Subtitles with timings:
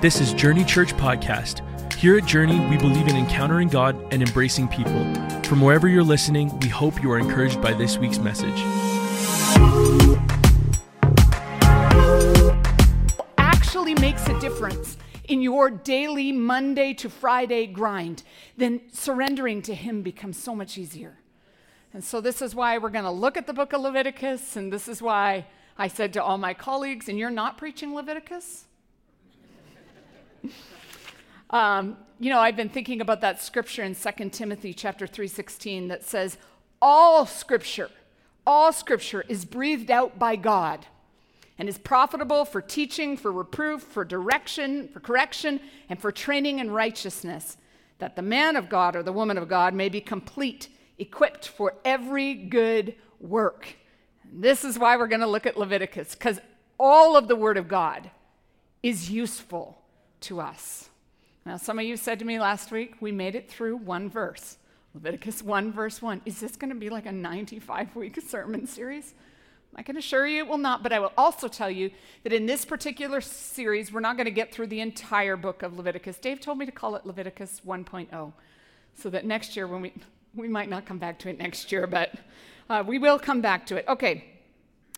[0.00, 1.60] This is Journey Church Podcast.
[1.94, 5.12] Here at Journey, we believe in encountering God and embracing people.
[5.42, 8.62] From wherever you're listening, we hope you are encouraged by this week's message.
[13.38, 18.22] actually makes a difference in your daily Monday to Friday grind,
[18.56, 21.18] then surrendering to Him becomes so much easier.
[21.92, 24.72] And so, this is why we're going to look at the book of Leviticus, and
[24.72, 25.46] this is why
[25.76, 28.67] I said to all my colleagues, and you're not preaching Leviticus?
[31.50, 36.04] Um, you know, I've been thinking about that scripture in 2 Timothy chapter 3:16 that
[36.04, 36.36] says,
[36.82, 37.90] "All scripture,
[38.46, 40.86] all scripture is breathed out by God."
[41.58, 46.70] and is profitable for teaching, for reproof, for direction, for correction, and for training in
[46.70, 47.56] righteousness,
[47.98, 51.74] that the man of God or the woman of God may be complete, equipped for
[51.84, 53.76] every good work.
[54.22, 56.40] And this is why we're going to look at Leviticus, because
[56.78, 58.10] all of the Word of God
[58.80, 59.77] is useful
[60.22, 60.88] to us.
[61.44, 64.58] Now, some of you said to me last week, we made it through one verse.
[64.94, 66.22] Leviticus 1, verse 1.
[66.24, 69.14] Is this going to be like a 95 week sermon series?
[69.74, 71.90] I can assure you it will not, but I will also tell you
[72.24, 75.76] that in this particular series, we're not going to get through the entire book of
[75.76, 76.18] Leviticus.
[76.18, 78.32] Dave told me to call it Leviticus 1.0,
[78.94, 79.92] so that next year, when we,
[80.34, 82.12] we might not come back to it next year, but
[82.68, 83.84] uh, we will come back to it.
[83.88, 84.24] Okay,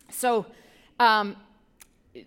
[0.09, 0.45] so
[0.99, 1.35] um,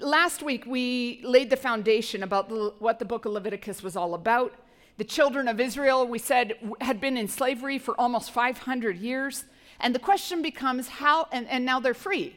[0.00, 4.14] last week we laid the foundation about the, what the book of Leviticus was all
[4.14, 4.54] about.
[4.96, 9.44] The children of Israel, we said, had been in slavery for almost 500 years.
[9.80, 12.36] And the question becomes how, and, and now they're free.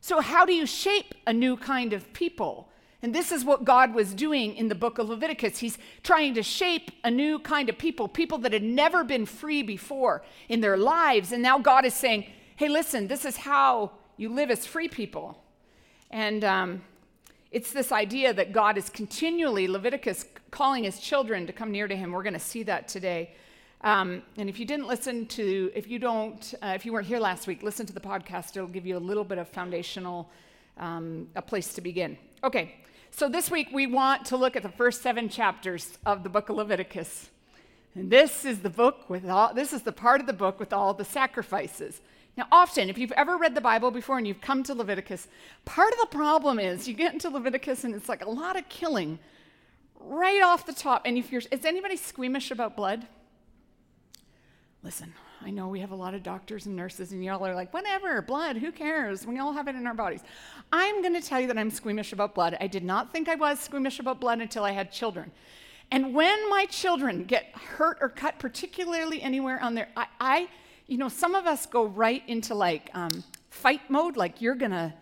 [0.00, 2.68] So, how do you shape a new kind of people?
[3.02, 5.58] And this is what God was doing in the book of Leviticus.
[5.58, 9.62] He's trying to shape a new kind of people, people that had never been free
[9.62, 11.30] before in their lives.
[11.30, 12.24] And now God is saying,
[12.56, 15.38] hey, listen, this is how you live as free people.
[16.10, 16.82] And um,
[17.50, 21.96] it's this idea that God is continually, Leviticus, calling his children to come near to
[21.96, 22.12] him.
[22.12, 23.30] We're going to see that today.
[23.82, 27.20] Um, and if you didn't listen to, if you don't, uh, if you weren't here
[27.20, 28.56] last week, listen to the podcast.
[28.56, 30.30] It'll give you a little bit of foundational,
[30.78, 32.16] um, a place to begin.
[32.42, 32.76] Okay,
[33.10, 36.48] so this week we want to look at the first seven chapters of the book
[36.48, 37.30] of Leviticus.
[37.94, 40.72] And this is the book with all, this is the part of the book with
[40.72, 42.00] all the sacrifices.
[42.36, 45.26] Now, often, if you've ever read the Bible before and you've come to Leviticus,
[45.64, 48.68] part of the problem is you get into Leviticus and it's like a lot of
[48.68, 49.18] killing
[49.98, 51.02] right off the top.
[51.06, 53.06] And if you're, is anybody squeamish about blood?
[54.82, 57.72] Listen, I know we have a lot of doctors and nurses, and y'all are like,
[57.72, 59.26] whatever, blood, who cares?
[59.26, 60.22] We all have it in our bodies.
[60.72, 62.56] I'm going to tell you that I'm squeamish about blood.
[62.60, 65.32] I did not think I was squeamish about blood until I had children.
[65.90, 70.48] And when my children get hurt or cut, particularly anywhere on their, I, I
[70.86, 74.70] you know, some of us go right into like um, fight mode, like you're going
[74.70, 74.92] to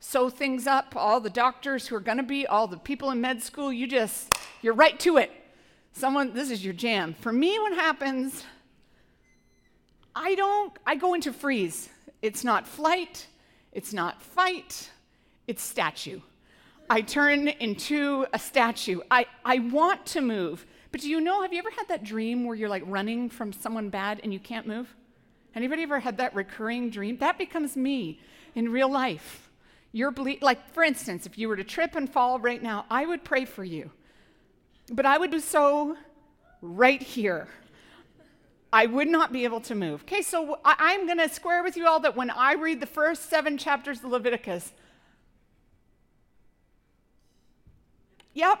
[0.00, 3.20] sew things up, all the doctors who are going to be, all the people in
[3.20, 5.30] med school, you just, you're right to it.
[5.92, 7.14] Someone, this is your jam.
[7.20, 8.44] For me, what happens,
[10.14, 11.88] I don't, I go into freeze.
[12.22, 13.26] It's not flight,
[13.72, 14.90] it's not fight,
[15.46, 16.20] it's statue.
[16.90, 19.00] I turn into a statue.
[19.10, 20.64] I, I want to move.
[20.90, 23.52] But do you know, have you ever had that dream where you're like running from
[23.52, 24.94] someone bad and you can't move?
[25.54, 27.18] Anybody ever had that recurring dream?
[27.18, 28.20] That becomes me
[28.54, 29.50] in real life.
[29.92, 33.06] You're ble- like, for instance, if you were to trip and fall right now, I
[33.06, 33.90] would pray for you.
[34.90, 35.96] But I would do so
[36.60, 37.48] right here
[38.72, 40.02] I would not be able to move.
[40.02, 42.86] Okay, so I, am going to square with you all that when I read the
[42.86, 44.72] first seven chapters of Leviticus,
[48.34, 48.60] yep,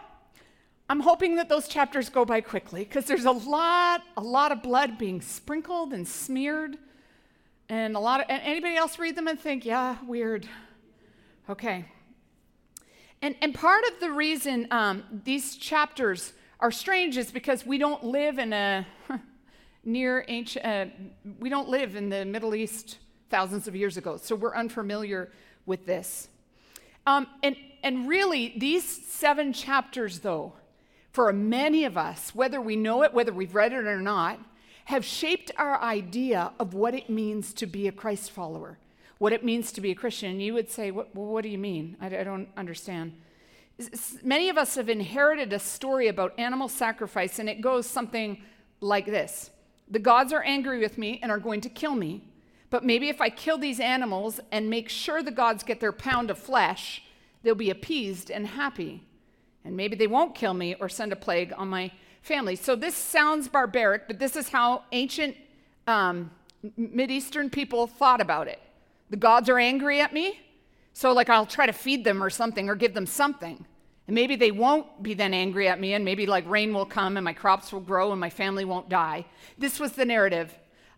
[0.88, 4.62] I'm hoping that those chapters go by quickly because there's a lot, a lot of
[4.62, 6.78] blood being sprinkled and smeared,
[7.68, 8.26] and a lot of.
[8.30, 10.48] Anybody else read them and think, yeah, weird.
[11.50, 11.84] Okay.
[13.20, 18.02] And and part of the reason um, these chapters are strange is because we don't
[18.04, 18.86] live in a
[19.84, 20.86] near ancient, uh,
[21.38, 22.98] we don't live in the Middle East
[23.30, 25.30] thousands of years ago, so we're unfamiliar
[25.66, 26.28] with this.
[27.06, 30.54] Um, and, and really, these seven chapters, though,
[31.12, 34.40] for many of us, whether we know it, whether we've read it or not,
[34.86, 38.78] have shaped our idea of what it means to be a Christ follower,
[39.18, 40.40] what it means to be a Christian.
[40.40, 41.96] You would say, What, what do you mean?
[42.00, 43.12] I, I don't understand.
[44.24, 48.42] Many of us have inherited a story about animal sacrifice, and it goes something
[48.80, 49.50] like this
[49.90, 52.22] the gods are angry with me and are going to kill me.
[52.70, 56.30] But maybe if I kill these animals and make sure the gods get their pound
[56.30, 57.02] of flesh,
[57.42, 59.02] they'll be appeased and happy.
[59.68, 61.92] And maybe they won't kill me or send a plague on my
[62.22, 62.56] family.
[62.56, 65.36] So this sounds barbaric, but this is how ancient
[65.86, 66.30] um,
[66.78, 68.60] Mideastern people thought about it.
[69.10, 70.40] The gods are angry at me,
[70.94, 73.66] so like I'll try to feed them or something or give them something.
[74.06, 77.18] And maybe they won't be then angry at me, and maybe like rain will come
[77.18, 79.26] and my crops will grow and my family won't die.
[79.58, 80.50] This was the narrative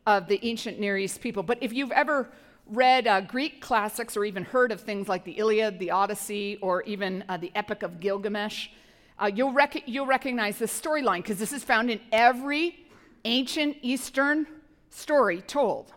[0.06, 1.42] of the ancient Near East people.
[1.42, 2.28] But if you've ever
[2.70, 6.82] read uh, Greek classics or even heard of things like the Iliad, the Odyssey, or
[6.82, 8.68] even uh, the Epic of Gilgamesh,
[9.18, 12.86] uh, you'll, rec- you'll recognize this storyline because this is found in every
[13.24, 14.46] ancient Eastern
[14.88, 15.92] story told.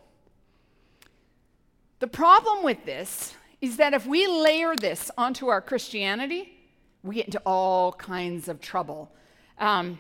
[2.00, 6.60] The problem with this is that if we layer this onto our Christianity,
[7.02, 9.10] we get into all kinds of trouble.
[9.58, 10.00] Um,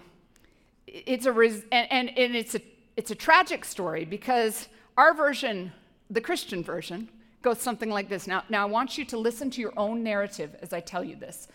[0.85, 2.61] it's a res- and, and, and it's a
[2.95, 4.67] it's a tragic story because
[4.97, 5.71] our version,
[6.13, 7.09] the Christian version,
[7.41, 8.27] goes something like this.
[8.27, 11.15] Now, now I want you to listen to your own narrative as I tell you
[11.15, 11.47] this.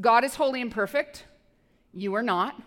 [0.00, 1.24] God is holy and perfect.
[1.92, 2.60] You are not.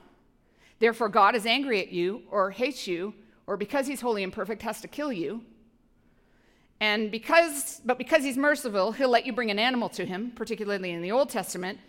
[0.79, 3.13] Therefore, God is angry at you or hates you,
[3.45, 5.43] or because he's holy and perfect, has to kill you.
[6.79, 10.91] And because, but because he's merciful, he'll let you bring an animal to him, particularly
[10.91, 11.79] in the Old Testament,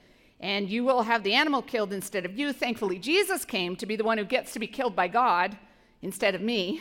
[0.40, 2.52] and you will have the animal killed instead of you.
[2.52, 5.58] Thankfully, Jesus came to be the one who gets to be killed by God
[6.02, 6.80] instead of me.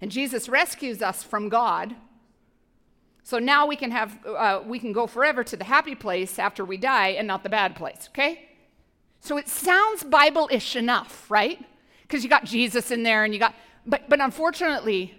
[0.00, 1.94] And Jesus rescues us from God.
[3.22, 6.64] So now we can have uh, we can go forever to the happy place after
[6.64, 8.48] we die and not the bad place, okay?
[9.20, 11.62] So it sounds Bible-ish enough, right?
[12.02, 13.54] Because you got Jesus in there and you got
[13.86, 15.14] but but unfortunately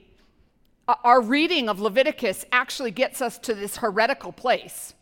[1.03, 4.93] our reading of Leviticus actually gets us to this heretical place.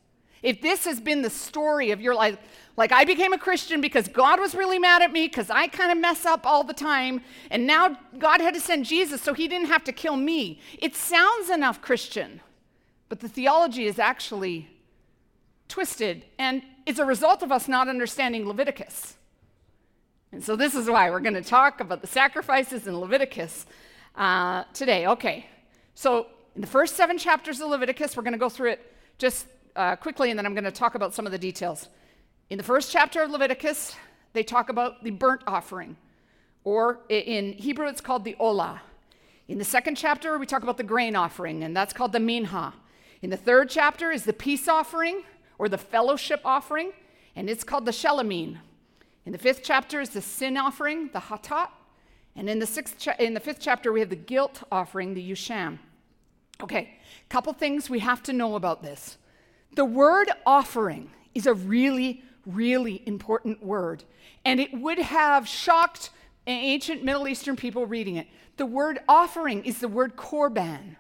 [0.42, 2.38] If this has been the story of your life,
[2.80, 5.92] like I became a Christian because God was really mad at me because I kind
[5.92, 7.20] of mess up all the time,
[7.52, 10.62] and now God had to send Jesus so he didn't have to kill me.
[10.78, 12.40] It sounds enough Christian,
[13.10, 14.70] but the theology is actually
[15.68, 19.18] twisted, and it's a result of us not understanding Leviticus.
[20.32, 23.66] And so this is why we're going to talk about the sacrifices in Leviticus
[24.16, 25.06] uh, today.
[25.06, 25.48] Okay,
[25.96, 29.48] so in the first seven chapters of Leviticus, we're going to go through it just
[29.76, 31.90] uh, quickly, and then I'm going to talk about some of the details.
[32.50, 33.96] In the first chapter of Leviticus,
[34.34, 35.96] they talk about the burnt offering,
[36.64, 38.80] or in Hebrew, it's called the olah.
[39.48, 42.74] In the second chapter, we talk about the grain offering, and that's called the minha.
[43.22, 45.22] In the third chapter is the peace offering,
[45.60, 46.92] or the fellowship offering,
[47.36, 48.58] and it's called the shelamin.
[49.28, 51.70] In the fifth chapter is the sin offering, the hatat.
[52.36, 55.32] And in the, sixth cha- in the fifth chapter, we have the guilt offering, the
[55.32, 55.78] yusham.
[56.64, 59.18] Okay, a couple things we have to know about this.
[59.76, 64.04] The word offering is a really, really important word,
[64.46, 66.10] and it would have shocked
[66.48, 68.28] ancient Middle Eastern people reading it.
[68.58, 70.96] The word offering is the word korban,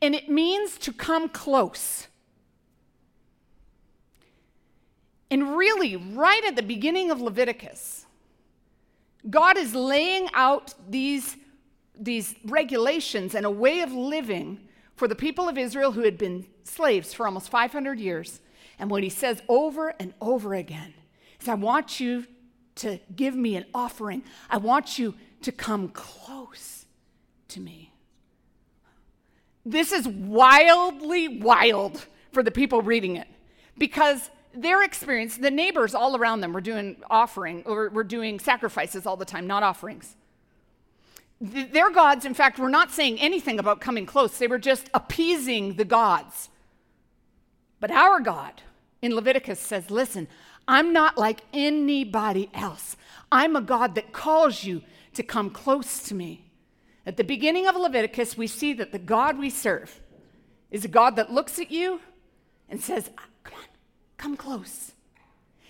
[0.00, 2.08] and it means to come close.
[5.30, 8.06] And really, right at the beginning of Leviticus,
[9.28, 11.36] God is laying out these,
[11.98, 14.60] these regulations and a way of living
[14.96, 18.40] for the people of Israel who had been slaves for almost 500 years.
[18.78, 20.94] And what he says over and over again
[21.40, 22.26] is, I want you
[22.76, 24.22] to give me an offering.
[24.48, 26.86] I want you to come close
[27.48, 27.92] to me.
[29.64, 33.28] This is wildly wild for the people reading it
[33.76, 39.06] because their experience, the neighbors all around them were doing offering or were doing sacrifices
[39.06, 40.16] all the time, not offerings.
[41.40, 45.74] Their gods, in fact, were not saying anything about coming close, they were just appeasing
[45.74, 46.48] the gods.
[47.78, 48.62] But our God
[49.02, 50.28] in Leviticus says, Listen,
[50.66, 52.96] I'm not like anybody else.
[53.30, 54.82] I'm a God that calls you
[55.14, 56.50] to come close to me.
[57.06, 60.00] At the beginning of Leviticus, we see that the God we serve
[60.70, 62.00] is a God that looks at you
[62.68, 63.10] and says,
[63.44, 63.64] Come on,
[64.16, 64.92] come close.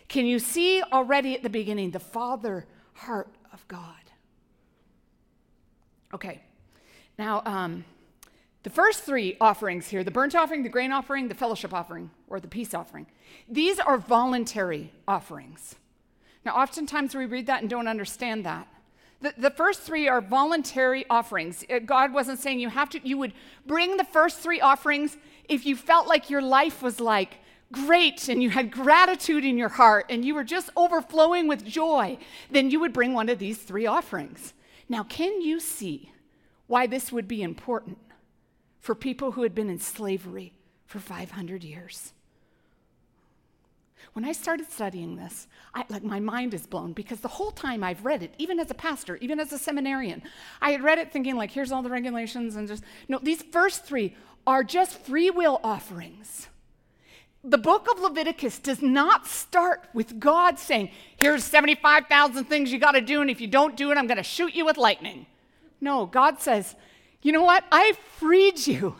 [0.08, 3.94] Can you see already at the beginning the Father heart of God?
[6.12, 6.40] Okay.
[7.18, 7.84] Now, um,
[8.64, 12.40] the first three offerings here the burnt offering, the grain offering, the fellowship offering, or
[12.40, 13.06] the peace offering
[13.48, 15.76] these are voluntary offerings.
[16.44, 18.68] Now, oftentimes we read that and don't understand that.
[19.20, 21.64] The, the first three are voluntary offerings.
[21.68, 23.32] Uh, God wasn't saying you have to, you would
[23.66, 25.16] bring the first three offerings
[25.48, 27.38] if you felt like your life was like
[27.72, 32.16] great and you had gratitude in your heart and you were just overflowing with joy,
[32.50, 34.54] then you would bring one of these three offerings.
[34.88, 36.12] Now, can you see
[36.66, 37.98] why this would be important
[38.80, 40.54] for people who had been in slavery
[40.86, 42.12] for 500 years?
[44.12, 47.84] When I started studying this, I, like my mind is blown because the whole time
[47.84, 50.22] I've read it, even as a pastor, even as a seminarian,
[50.60, 53.18] I had read it thinking like, here's all the regulations and just no.
[53.22, 54.16] These first three
[54.46, 56.48] are just free will offerings.
[57.44, 62.92] The book of Leviticus does not start with God saying, here's 75,000 things you got
[62.92, 65.26] to do, and if you don't do it, I'm going to shoot you with lightning.
[65.80, 66.74] No, God says,
[67.22, 67.64] you know what?
[67.72, 68.96] I freed you.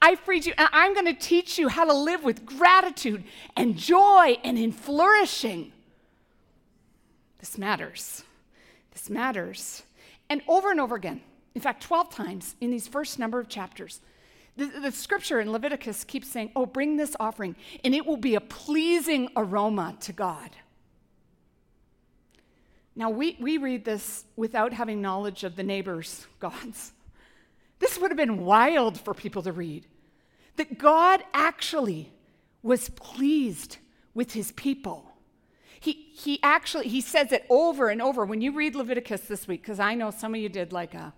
[0.00, 3.24] I freed you, and I'm going to teach you how to live with gratitude
[3.56, 5.72] and joy and in flourishing.
[7.40, 8.22] This matters.
[8.92, 9.82] This matters.
[10.30, 11.20] And over and over again,
[11.54, 14.00] in fact, 12 times in these first number of chapters,
[14.56, 18.34] the, the, scripture in Leviticus keeps saying, Oh, bring this offering, and it will be
[18.34, 20.50] a pleasing aroma to God.
[22.96, 26.92] Now, we, we read this without having knowledge of the neighbor's gods.
[27.78, 29.86] This would have been wild for people to read.
[30.56, 32.12] That God actually
[32.62, 33.78] was pleased
[34.14, 35.12] with his people.
[35.80, 38.24] He, he actually, he says it over and over.
[38.24, 41.14] When you read Leviticus this week, because I know some of you did like a,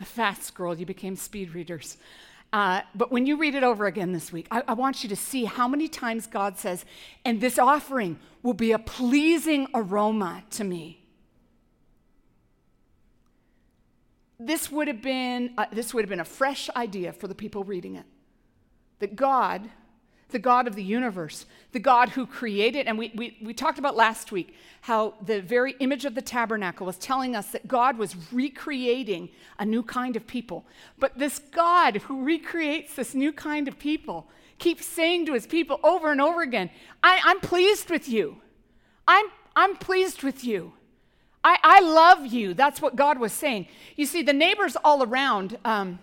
[0.00, 1.98] a fast scroll, you became speed readers.
[2.50, 5.16] Uh, but when you read it over again this week, I, I want you to
[5.16, 6.84] see how many times God says,
[7.24, 11.03] and this offering will be a pleasing aroma to me.
[14.38, 17.64] This would have been, uh, this would have been a fresh idea for the people
[17.64, 18.04] reading it.
[18.98, 19.68] That God
[20.34, 22.88] the God of the universe, the God who created.
[22.88, 26.86] And we, we, we talked about last week how the very image of the tabernacle
[26.86, 29.28] was telling us that God was recreating
[29.60, 30.66] a new kind of people.
[30.98, 34.26] But this God who recreates this new kind of people
[34.58, 36.68] keeps saying to his people over and over again,
[37.02, 38.38] I, am pleased with you.
[39.06, 40.72] I'm, I'm pleased with you.
[41.44, 42.54] I, I love you.
[42.54, 43.68] That's what God was saying.
[43.96, 45.58] You see, the neighbors all around.
[45.64, 45.98] Um,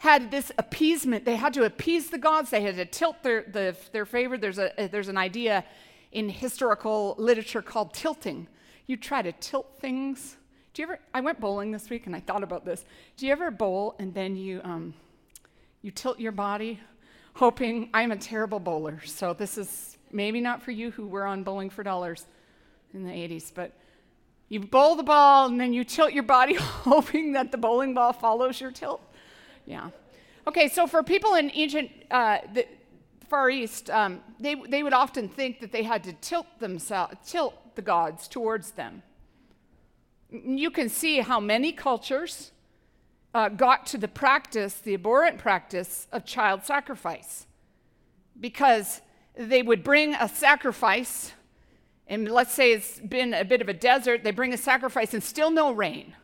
[0.00, 1.26] had this appeasement.
[1.26, 2.48] They had to appease the gods.
[2.48, 4.38] They had to tilt their, the, their favor.
[4.38, 5.62] There's, a, there's an idea
[6.10, 8.48] in historical literature called tilting.
[8.86, 10.38] You try to tilt things.
[10.72, 11.00] Do you ever?
[11.12, 12.86] I went bowling this week and I thought about this.
[13.18, 14.94] Do you ever bowl and then you um,
[15.82, 16.80] you tilt your body,
[17.34, 19.00] hoping I'm a terrible bowler.
[19.04, 22.26] So this is maybe not for you who were on Bowling for Dollars
[22.92, 23.72] in the 80s, but
[24.50, 28.12] you bowl the ball and then you tilt your body, hoping that the bowling ball
[28.12, 29.00] follows your tilt.
[29.64, 29.90] Yeah.
[30.46, 32.66] Okay, so for people in ancient, uh, the
[33.28, 37.54] Far East, um, they, they would often think that they had to tilt themselves, tilt
[37.76, 39.04] the gods towards them.
[40.30, 42.50] You can see how many cultures
[43.32, 47.46] uh, got to the practice, the abhorrent practice of child sacrifice,
[48.38, 49.00] because
[49.36, 51.32] they would bring a sacrifice,
[52.10, 55.22] and let's say it's been a bit of a desert, they bring a sacrifice and
[55.22, 56.14] still no rain.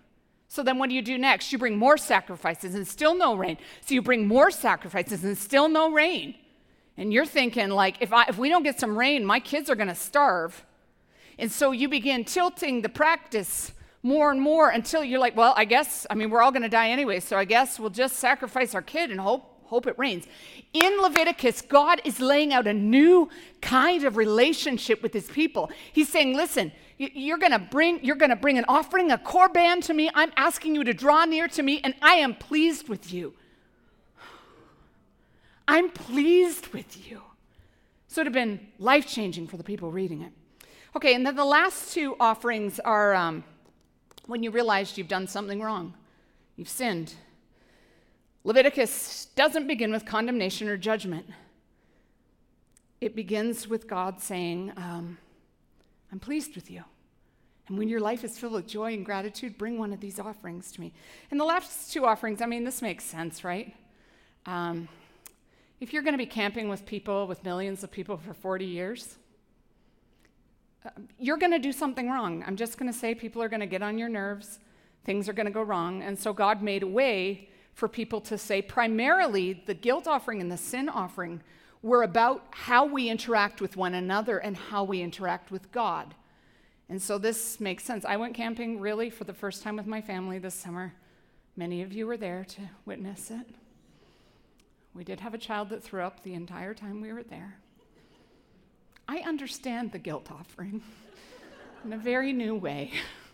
[0.49, 1.52] So then what do you do next?
[1.52, 3.57] You bring more sacrifices and still no rain.
[3.83, 6.35] So you bring more sacrifices and still no rain.
[6.97, 9.76] And you're thinking, like, if, I, if we don't get some rain, my kids are
[9.76, 10.64] going to starve.
[11.38, 15.66] And so you begin tilting the practice more and more until you're like, well, I
[15.66, 18.75] guess, I mean, we're all going to die anyway, so I guess we'll just sacrifice
[18.75, 20.26] our kid and hope hope it rains.
[20.73, 23.28] In Leviticus, God is laying out a new
[23.61, 25.70] kind of relationship with his people.
[25.92, 29.82] He's saying, listen, you're going to bring you're going to bring an offering, a korban
[29.85, 30.11] to me.
[30.14, 33.35] I'm asking you to draw near to me and I am pleased with you.
[35.68, 37.23] I'm pleased with you.
[38.08, 40.32] So it would have been life-changing for the people reading it.
[40.94, 43.44] Okay, and then the last two offerings are um,
[44.26, 45.92] when you realized you've done something wrong.
[46.56, 47.14] You've sinned.
[48.47, 51.26] Leviticus doesn't begin with condemnation or judgment.
[53.00, 55.19] It begins with God saying, um,
[56.12, 56.85] I'm pleased with you.
[57.67, 60.71] And when your life is filled with joy and gratitude, bring one of these offerings
[60.71, 60.93] to me.
[61.33, 63.75] And the last two offerings, I mean, this makes sense, right?
[64.47, 64.88] Um,
[65.81, 69.17] if you're going to be camping with people, with millions of people for 40 years,
[70.85, 72.45] uh, you're going to do something wrong.
[72.47, 74.61] I'm just going to say people are going to get on your nerves,
[75.03, 76.00] things are going to go wrong.
[76.05, 80.50] And so God made a way for people to say primarily the guilt offering and
[80.50, 81.42] the sin offering
[81.83, 86.14] were about how we interact with one another and how we interact with God.
[86.88, 88.06] And so this makes sense.
[88.06, 90.95] I went camping really for the first time with my family this summer.
[91.54, 93.47] Many of you were there to witness it.
[94.95, 97.59] We did have a child that threw up the entire time we were there.
[99.06, 100.80] I understand the guilt offering
[101.85, 102.92] in a very new way.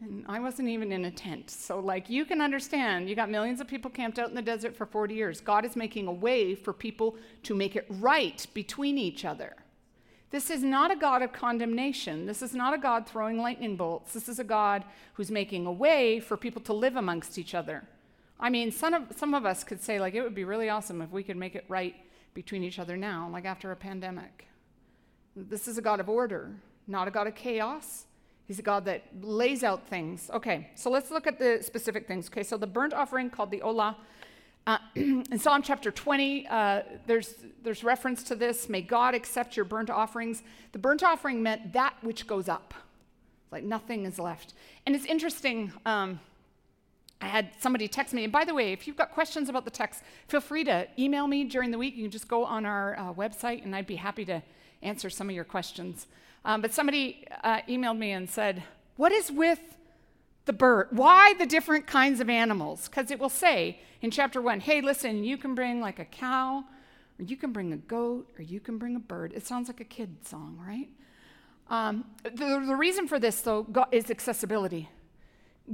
[0.00, 1.50] And I wasn't even in a tent.
[1.50, 4.76] So, like, you can understand, you got millions of people camped out in the desert
[4.76, 5.40] for 40 years.
[5.40, 9.56] God is making a way for people to make it right between each other.
[10.30, 12.26] This is not a God of condemnation.
[12.26, 14.12] This is not a God throwing lightning bolts.
[14.12, 14.84] This is a God
[15.14, 17.84] who's making a way for people to live amongst each other.
[18.38, 21.00] I mean, some of, some of us could say, like, it would be really awesome
[21.00, 21.94] if we could make it right
[22.34, 24.46] between each other now, like after a pandemic.
[25.34, 26.54] This is a God of order,
[26.86, 28.04] not a God of chaos
[28.46, 30.30] He's a God that lays out things.
[30.32, 32.28] Okay, so let's look at the specific things.
[32.28, 33.96] Okay, so the burnt offering called the Olah.
[34.66, 38.68] Uh, in Psalm chapter 20, uh, there's, there's reference to this.
[38.68, 40.42] May God accept your burnt offerings.
[40.72, 42.74] The burnt offering meant that which goes up,
[43.50, 44.54] like nothing is left.
[44.86, 45.72] And it's interesting.
[45.84, 46.20] Um,
[47.20, 48.24] I had somebody text me.
[48.24, 51.26] And by the way, if you've got questions about the text, feel free to email
[51.26, 51.96] me during the week.
[51.96, 54.42] You can just go on our uh, website, and I'd be happy to
[54.82, 56.06] answer some of your questions.
[56.46, 58.62] Um, but somebody uh, emailed me and said,
[58.94, 59.58] What is with
[60.44, 60.88] the bird?
[60.92, 62.88] Why the different kinds of animals?
[62.88, 66.64] Because it will say in chapter one, hey, listen, you can bring like a cow,
[67.18, 69.32] or you can bring a goat, or you can bring a bird.
[69.34, 70.88] It sounds like a kid song, right?
[71.68, 74.88] Um, the, the reason for this, though, is accessibility.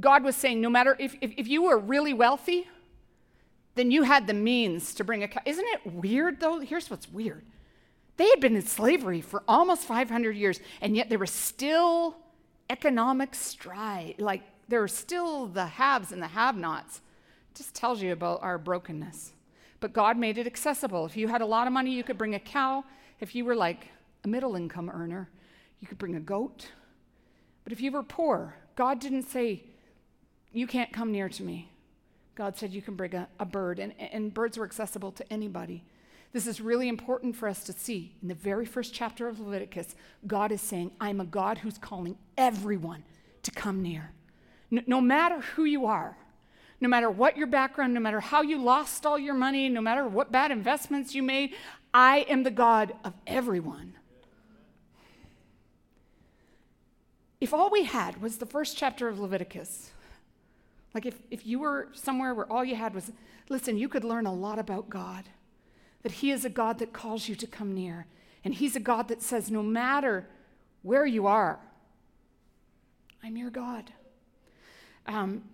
[0.00, 2.66] God was saying, no matter if, if, if you were really wealthy,
[3.74, 5.42] then you had the means to bring a cow.
[5.44, 6.60] Isn't it weird, though?
[6.60, 7.44] Here's what's weird
[8.16, 12.16] they had been in slavery for almost 500 years, and yet there was still
[12.68, 14.16] economic strife.
[14.18, 17.00] Like there were still the haves and the have nots.
[17.54, 19.32] Just tells you about our brokenness.
[19.80, 21.04] But God made it accessible.
[21.06, 22.84] If you had a lot of money, you could bring a cow.
[23.20, 23.88] If you were like
[24.24, 25.28] a middle income earner,
[25.80, 26.68] you could bring a goat.
[27.64, 29.64] But if you were poor, God didn't say,
[30.52, 31.70] You can't come near to me.
[32.34, 33.78] God said, You can bring a, a bird.
[33.78, 35.84] And, and birds were accessible to anybody.
[36.32, 38.14] This is really important for us to see.
[38.22, 39.94] In the very first chapter of Leviticus,
[40.26, 43.04] God is saying, I'm a God who's calling everyone
[43.42, 44.12] to come near.
[44.70, 46.16] No, no matter who you are,
[46.80, 50.08] no matter what your background, no matter how you lost all your money, no matter
[50.08, 51.54] what bad investments you made,
[51.92, 53.94] I am the God of everyone.
[57.42, 59.90] If all we had was the first chapter of Leviticus,
[60.94, 63.12] like if, if you were somewhere where all you had was,
[63.50, 65.24] listen, you could learn a lot about God
[66.02, 68.06] that He is a God that calls you to come near.
[68.44, 70.26] And He's a God that says, no matter
[70.82, 71.60] where you are,
[73.24, 73.92] I'm your God.
[75.06, 75.44] Um,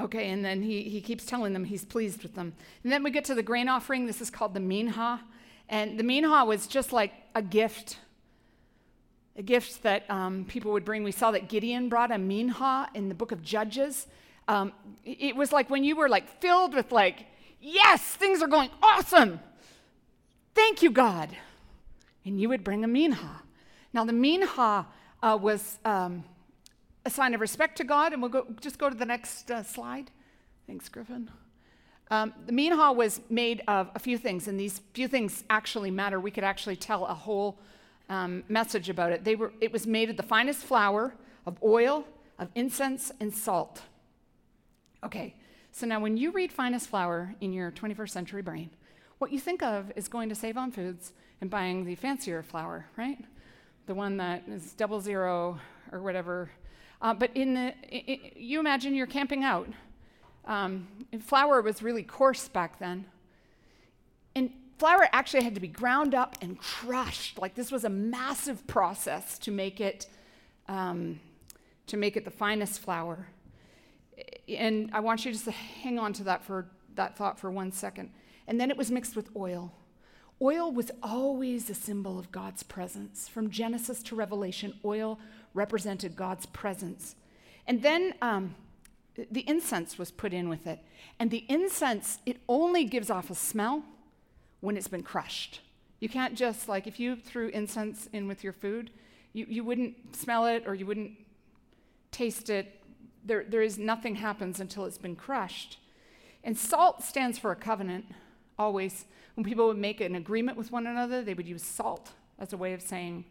[0.00, 2.52] okay, and then he, he keeps telling them he's pleased with them.
[2.84, 4.06] And then we get to the grain offering.
[4.06, 5.22] This is called the minha.
[5.68, 7.98] And the minha was just like a gift,
[9.36, 11.02] a gift that um, people would bring.
[11.02, 14.06] We saw that Gideon brought a minha in the book of Judges.
[14.46, 14.72] Um,
[15.04, 17.26] it was like when you were like filled with like
[17.68, 19.40] Yes, things are going awesome.
[20.54, 21.36] Thank you, God.
[22.24, 23.42] And you would bring a minha.
[23.92, 24.86] Now, the minha
[25.20, 26.22] uh, was um,
[27.04, 29.64] a sign of respect to God, and we'll go, just go to the next uh,
[29.64, 30.12] slide.
[30.68, 31.28] Thanks, Griffin.
[32.08, 36.20] Um, the minha was made of a few things, and these few things actually matter.
[36.20, 37.58] We could actually tell a whole
[38.08, 39.24] um, message about it.
[39.24, 42.04] They were, it was made of the finest flour, of oil,
[42.38, 43.82] of incense, and salt.
[45.02, 45.34] Okay,
[45.76, 48.70] so now, when you read finest flour in your 21st century brain,
[49.18, 51.12] what you think of is going to Save on Foods
[51.42, 53.22] and buying the fancier flour, right?
[53.84, 55.60] The one that is double zero
[55.92, 56.50] or whatever.
[57.02, 59.68] Uh, but in the, it, it, you imagine you're camping out.
[60.46, 60.88] Um,
[61.20, 63.04] flour was really coarse back then.
[64.34, 67.38] And flour actually had to be ground up and crushed.
[67.38, 70.06] Like this was a massive process to make it,
[70.68, 71.20] um,
[71.88, 73.28] to make it the finest flour
[74.48, 77.72] and I want you just to hang on to that for that thought for one
[77.72, 78.10] second.
[78.46, 79.72] And then it was mixed with oil.
[80.40, 83.28] Oil was always a symbol of God's presence.
[83.28, 85.18] From Genesis to Revelation, oil
[85.54, 87.16] represented God's presence.
[87.66, 88.54] And then um,
[89.30, 90.78] the incense was put in with it.
[91.18, 93.82] And the incense, it only gives off a smell
[94.60, 95.60] when it's been crushed.
[96.00, 98.90] You can't just, like, if you threw incense in with your food,
[99.32, 101.12] you, you wouldn't smell it or you wouldn't
[102.10, 102.80] taste it
[103.26, 105.78] there, there is nothing happens until it's been crushed.
[106.44, 108.06] And salt stands for a covenant,
[108.58, 109.04] always.
[109.34, 112.56] When people would make an agreement with one another, they would use salt as a
[112.56, 113.24] way of saying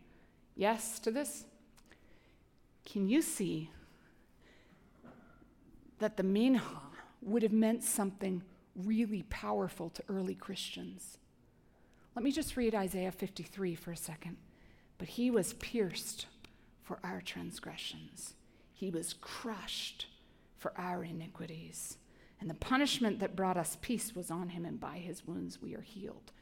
[0.56, 1.46] yes to this.
[2.86, 3.72] Can you see
[6.00, 6.82] that the minha
[7.22, 8.44] would have meant something
[8.76, 11.18] really powerful to early Christians?
[12.16, 14.38] Let me just read Isaiah 53 for a second.
[14.98, 16.28] But he was pierced
[16.84, 18.34] for our transgressions
[18.76, 20.08] he was crushed
[20.58, 21.98] for our iniquities.
[22.42, 25.74] And the punishment that brought us peace was on him, and by his wounds we
[25.74, 26.34] are healed.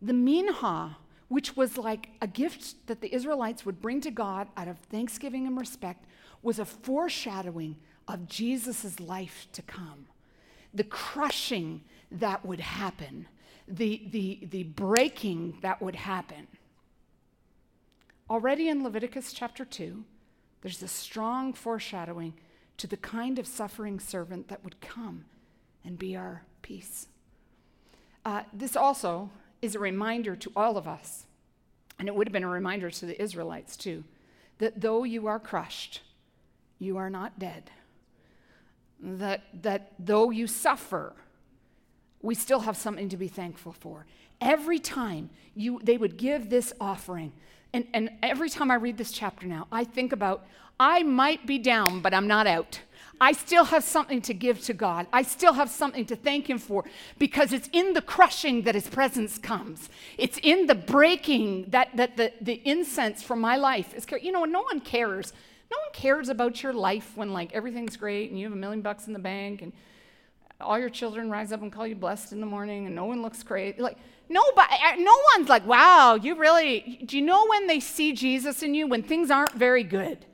[0.00, 0.96] The minha,
[1.28, 5.46] which was like a gift that the Israelites would bring to God out of thanksgiving
[5.46, 6.06] and respect,
[6.42, 7.76] was a foreshadowing
[8.08, 10.06] of Jesus' life to come.
[10.72, 13.28] The crushing that would happen,
[13.68, 16.46] the, the, the breaking that would happen.
[18.30, 20.04] Already in Leviticus chapter 2,
[20.64, 22.32] there's a strong foreshadowing
[22.78, 25.26] to the kind of suffering servant that would come
[25.84, 27.06] and be our peace.
[28.24, 31.26] Uh, this also is a reminder to all of us,
[31.98, 34.04] and it would have been a reminder to the Israelites too,
[34.56, 36.00] that though you are crushed,
[36.78, 37.70] you are not dead.
[38.98, 41.12] That, that though you suffer,
[42.22, 44.06] we still have something to be thankful for.
[44.40, 47.34] Every time you, they would give this offering,
[47.74, 50.46] and, and every time I read this chapter now, I think about
[50.78, 52.80] I might be down, but I'm not out.
[53.20, 55.06] I still have something to give to God.
[55.12, 56.84] I still have something to thank Him for
[57.18, 59.88] because it's in the crushing that His presence comes.
[60.18, 64.06] It's in the breaking that, that the, the incense from my life is.
[64.22, 65.32] You know, no one cares.
[65.70, 68.82] No one cares about your life when like everything's great and you have a million
[68.82, 69.72] bucks in the bank and
[70.60, 73.22] all your children rise up and call you blessed in the morning and no one
[73.22, 73.80] looks great.
[73.80, 78.62] Like, nobody, no one's like, wow, you really, do you know when they see Jesus
[78.62, 78.86] in you?
[78.86, 80.24] When things aren't very good.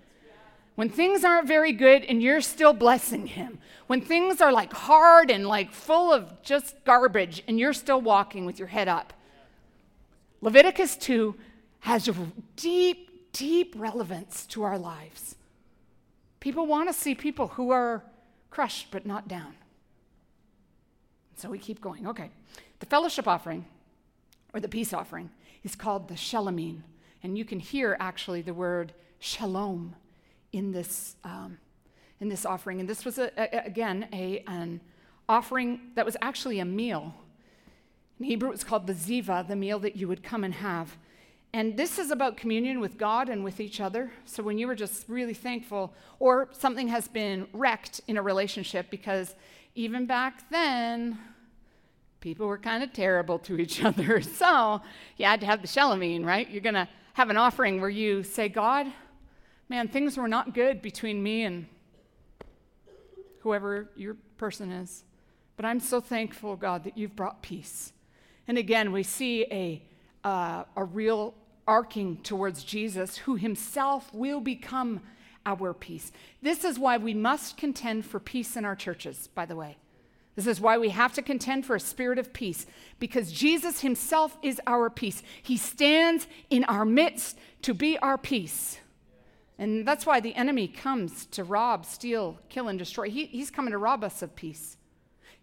[0.74, 3.58] When things aren't very good and you're still blessing him.
[3.86, 8.46] When things are like hard and like full of just garbage and you're still walking
[8.46, 9.12] with your head up.
[10.40, 11.34] Leviticus 2
[11.80, 12.14] has a
[12.56, 15.36] deep, deep relevance to our lives.
[16.38, 18.02] People want to see people who are
[18.48, 19.54] crushed but not down.
[21.36, 22.06] So we keep going.
[22.06, 22.30] Okay.
[22.80, 23.66] The fellowship offering,
[24.52, 25.30] or the peace offering,
[25.62, 26.82] is called the shalomim.
[27.22, 29.94] And you can hear actually the word shalom
[30.52, 31.58] in this, um,
[32.20, 32.80] in this offering.
[32.80, 34.80] And this was, a, a, again, a, an
[35.28, 37.14] offering that was actually a meal.
[38.18, 40.96] In Hebrew, it's called the ziva, the meal that you would come and have.
[41.52, 44.12] And this is about communion with God and with each other.
[44.24, 48.88] So when you were just really thankful, or something has been wrecked in a relationship,
[48.88, 49.34] because
[49.74, 51.18] even back then,
[52.20, 54.20] people were kind of terrible to each other.
[54.20, 54.80] So
[55.16, 56.48] you had to have the shalomim, right?
[56.48, 58.86] You're going to have an offering where you say, God,
[59.68, 61.66] man, things were not good between me and
[63.40, 65.04] whoever your person is.
[65.56, 67.92] But I'm so thankful, God, that you've brought peace.
[68.48, 69.82] And again, we see a,
[70.24, 71.34] uh, a real
[71.66, 75.00] arcing towards Jesus, who himself will become
[75.46, 76.10] our peace.
[76.42, 79.76] This is why we must contend for peace in our churches, by the way.
[80.36, 82.66] This is why we have to contend for a spirit of peace,
[82.98, 85.22] because Jesus himself is our peace.
[85.42, 88.78] He stands in our midst to be our peace.
[89.58, 93.10] And that's why the enemy comes to rob, steal, kill, and destroy.
[93.10, 94.78] He, he's coming to rob us of peace.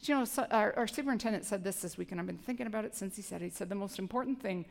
[0.02, 2.86] You know, so our, our superintendent said this this week, and I've been thinking about
[2.86, 3.46] it since he said it.
[3.46, 4.66] He said the most important thing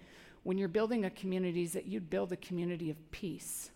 [0.45, 3.71] when you're building a community is that you'd build a community of peace.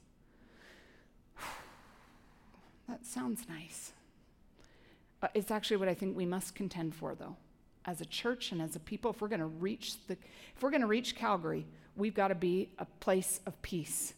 [2.89, 3.93] that sounds nice.
[5.23, 7.37] Uh, it's actually what I think we must contend for, though,
[7.85, 9.11] as a church and as a people.
[9.11, 10.17] If we're going to reach the,
[10.57, 14.15] if we're going to reach Calgary, we've got to be a place of peace.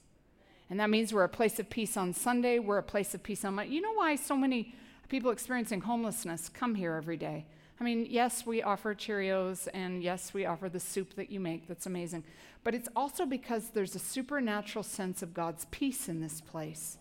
[0.71, 3.45] And that means we're a place of peace on Sunday, we're a place of peace
[3.45, 3.75] on Monday.
[3.75, 4.75] You know why so many
[5.09, 7.45] people experiencing homelessness come here every day?
[7.79, 11.67] I mean, yes, we offer Cheerios, and yes, we offer the soup that you make,
[11.67, 12.23] that's amazing.
[12.65, 16.99] But it's also because there's a supernatural sense of God's peace in this place.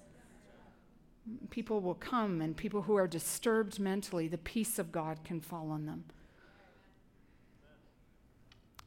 [1.50, 5.70] People will come, and people who are disturbed mentally, the peace of God can fall
[5.70, 6.06] on them.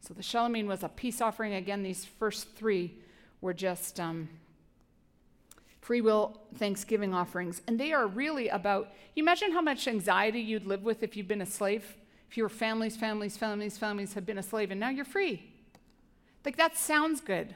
[0.00, 1.54] So the Shalomim was a peace offering.
[1.54, 2.98] Again, these first three
[3.40, 4.28] were just um,
[5.80, 7.62] free will thanksgiving offerings.
[7.66, 11.28] And they are really about, you imagine how much anxiety you'd live with if you'd
[11.28, 11.96] been a slave?
[12.30, 15.50] If your families, families, families, families had been a slave and now you're free.
[16.44, 17.54] Like that sounds good.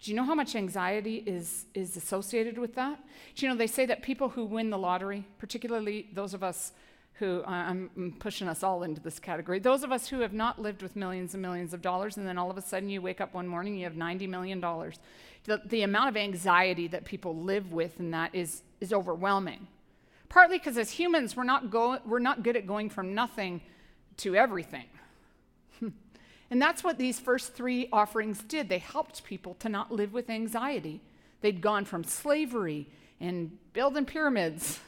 [0.00, 2.98] But you know how much anxiety is, is associated with that?
[3.34, 6.72] Do you know, they say that people who win the lottery, particularly those of us
[7.14, 10.80] who, I'm pushing us all into this category, those of us who have not lived
[10.80, 13.34] with millions and millions of dollars, and then all of a sudden you wake up
[13.34, 14.58] one morning, you have $90 million
[15.44, 19.66] the, the amount of anxiety that people live with in that is, is overwhelming.
[20.28, 23.60] Partly because as humans, we're not, go, we're not good at going from nothing
[24.18, 24.84] to everything.
[26.50, 28.68] And that's what these first three offerings did.
[28.68, 31.00] They helped people to not live with anxiety.
[31.40, 32.88] They'd gone from slavery
[33.20, 34.80] and building pyramids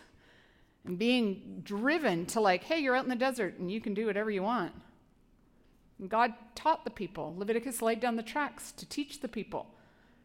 [0.84, 4.06] and being driven to, like, hey, you're out in the desert and you can do
[4.06, 4.72] whatever you want.
[6.00, 7.34] And God taught the people.
[7.38, 9.68] Leviticus laid down the tracks to teach the people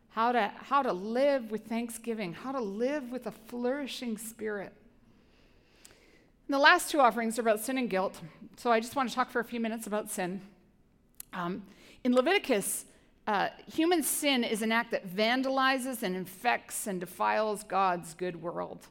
[0.09, 4.73] how to, how to live with thanksgiving, how to live with a flourishing spirit.
[6.47, 8.19] And the last two offerings are about sin and guilt.
[8.55, 10.41] So I just want to talk for a few minutes about sin.
[11.37, 11.61] Um,
[12.03, 12.85] in Leviticus,
[13.27, 18.87] uh, human sin is an act that vandalizes and infects and defiles God's good world.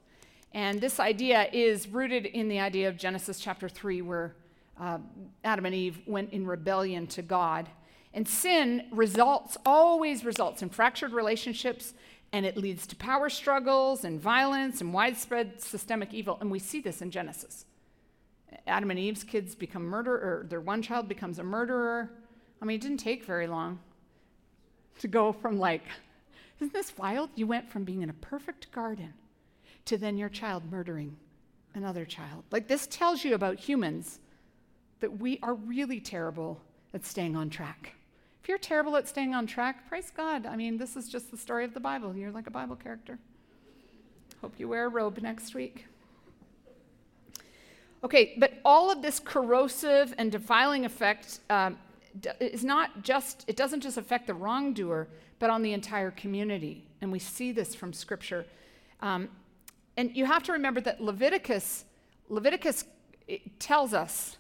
[0.54, 4.36] And this idea is rooted in the idea of Genesis chapter 3, where
[4.80, 4.98] uh,
[5.42, 7.68] Adam and Eve went in rebellion to God.
[8.14, 11.94] And sin results, always results in fractured relationships,
[12.32, 16.38] and it leads to power struggles and violence and widespread systemic evil.
[16.40, 17.64] And we see this in Genesis.
[18.68, 22.10] Adam and Eve's kids become murderer, or their one child becomes a murderer.
[22.60, 23.78] I mean, it didn't take very long
[25.00, 25.82] to go from like,
[26.58, 27.30] isn't this wild?
[27.34, 29.12] You went from being in a perfect garden
[29.84, 31.16] to then your child murdering
[31.74, 32.44] another child.
[32.50, 34.20] Like, this tells you about humans
[35.00, 36.60] that we are really terrible
[36.94, 37.92] at staying on track.
[38.42, 40.46] If you're terrible at staying on track, praise God.
[40.46, 42.16] I mean, this is just the story of the Bible.
[42.16, 43.18] You're like a Bible character.
[44.40, 45.86] Hope you wear a robe next week.
[48.04, 51.76] Okay, but all of this corrosive and defiling effect um,
[52.40, 56.86] is not just, it doesn't just affect the wrongdoer, but on the entire community.
[57.00, 58.46] And we see this from Scripture.
[59.00, 59.28] Um,
[59.96, 61.84] and you have to remember that Leviticus,
[62.28, 62.84] Leviticus
[63.58, 64.36] tells us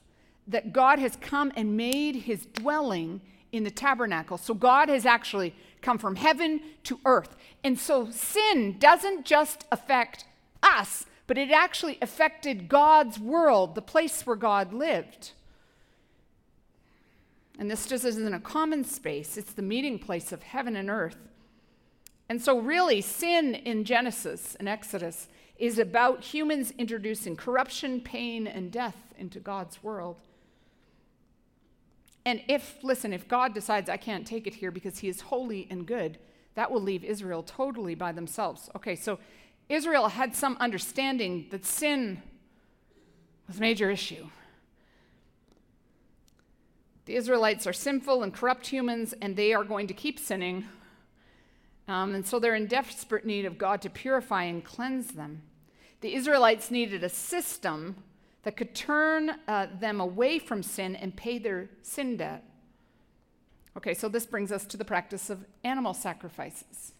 [0.46, 3.20] that God has come and made his dwelling
[3.52, 4.38] in the tabernacle.
[4.38, 7.36] So God has actually come from heaven to earth.
[7.64, 10.24] And so sin doesn't just affect
[10.62, 15.32] us, but it actually affected God's world, the place where God lived.
[17.58, 21.16] And this just isn't a common space, it's the meeting place of heaven and earth.
[22.28, 28.70] And so, really, sin in Genesis and Exodus is about humans introducing corruption, pain, and
[28.70, 30.16] death into God's world.
[32.26, 35.68] And if, listen, if God decides I can't take it here because he is holy
[35.70, 36.18] and good,
[36.56, 38.68] that will leave Israel totally by themselves.
[38.74, 39.18] Okay, so
[39.68, 42.20] Israel had some understanding that sin
[43.46, 44.26] was a major issue.
[47.06, 50.66] The Israelites are sinful and corrupt humans, and they are going to keep sinning.
[51.88, 55.42] Um, and so they're in desperate need of God to purify and cleanse them.
[56.00, 57.96] The Israelites needed a system
[58.42, 62.44] that could turn uh, them away from sin and pay their sin debt.
[63.76, 66.92] Okay, so this brings us to the practice of animal sacrifices.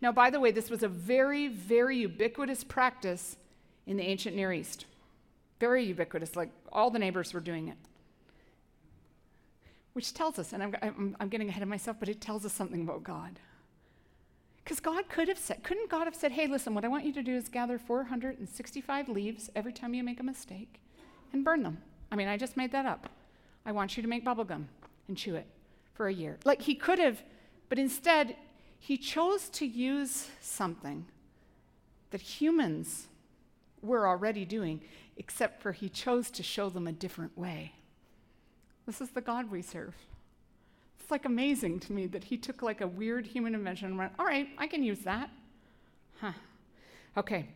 [0.00, 3.36] Now, by the way, this was a very, very ubiquitous practice
[3.86, 4.86] in the ancient Near East.
[5.60, 7.76] Very ubiquitous, like all the neighbors were doing it.
[9.92, 12.52] Which tells us, and I'm, I'm, I'm getting ahead of myself, but it tells us
[12.52, 13.38] something about God.
[14.64, 17.12] Because God could have said, couldn't God have said, hey, listen, what I want you
[17.14, 20.80] to do is gather 465 leaves every time you make a mistake
[21.32, 21.78] and burn them?
[22.10, 23.08] I mean, I just made that up.
[23.66, 24.68] I want you to make bubble gum
[25.08, 25.46] and chew it
[25.94, 26.38] for a year.
[26.44, 27.22] Like he could have,
[27.68, 28.36] but instead,
[28.78, 31.06] he chose to use something
[32.10, 33.08] that humans
[33.82, 34.80] were already doing,
[35.16, 37.72] except for he chose to show them a different way.
[38.86, 39.94] This is the God we serve.
[41.00, 44.12] It's like amazing to me that he took like a weird human invention and went,
[44.18, 45.30] all right, I can use that.
[46.20, 46.32] Huh.
[47.16, 47.48] Okay.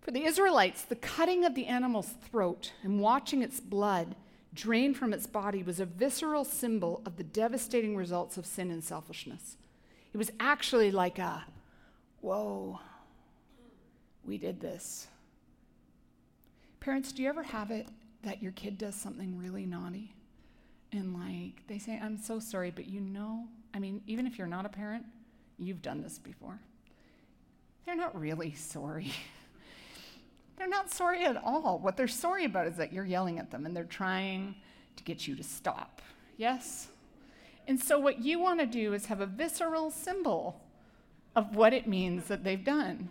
[0.00, 4.16] For the Israelites, the cutting of the animal's throat and watching its blood
[4.54, 8.82] drain from its body was a visceral symbol of the devastating results of sin and
[8.82, 9.56] selfishness.
[10.12, 11.44] It was actually like a,
[12.20, 12.80] whoa,
[14.24, 15.08] we did this.
[16.80, 17.86] Parents, do you ever have it
[18.22, 20.14] that your kid does something really naughty?
[20.92, 24.46] And like they say, I'm so sorry, but you know, I mean, even if you're
[24.46, 25.04] not a parent,
[25.58, 26.58] you've done this before.
[27.84, 29.12] They're not really sorry.
[30.56, 31.78] they're not sorry at all.
[31.78, 34.54] What they're sorry about is that you're yelling at them and they're trying
[34.96, 36.00] to get you to stop.
[36.36, 36.88] Yes?
[37.66, 40.60] And so, what you want to do is have a visceral symbol
[41.36, 43.10] of what it means that they've done.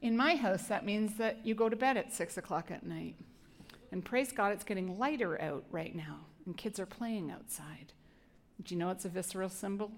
[0.00, 3.16] In my house, that means that you go to bed at six o'clock at night.
[3.90, 7.92] And praise God, it's getting lighter out right now and kids are playing outside.
[8.62, 9.92] Do you know it's a visceral symbol?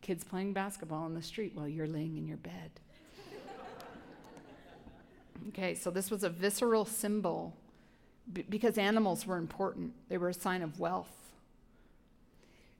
[0.00, 2.70] Kids playing basketball on the street while you're laying in your bed.
[5.48, 7.54] okay, so this was a visceral symbol
[8.30, 11.32] b- because animals were important, they were a sign of wealth.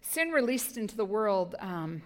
[0.00, 2.02] Sin released into the world um,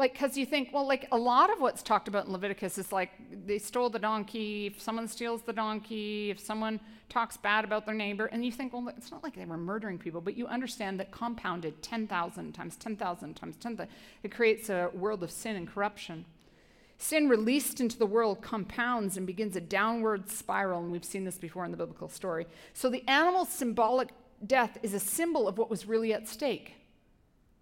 [0.00, 2.90] like because you think well like a lot of what's talked about in leviticus is
[2.90, 3.10] like
[3.46, 7.94] they stole the donkey if someone steals the donkey if someone talks bad about their
[7.94, 10.98] neighbor and you think well it's not like they were murdering people but you understand
[10.98, 13.88] that compounded 10000 times 10000 times 10000
[14.22, 16.24] it creates a world of sin and corruption.
[16.96, 21.38] Sin released into the world compounds and begins a downward spiral and we've seen this
[21.38, 22.46] before in the biblical story.
[22.74, 24.10] So the animal's symbolic
[24.46, 26.74] death is a symbol of what was really at stake